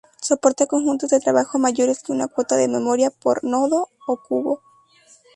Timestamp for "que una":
2.01-2.27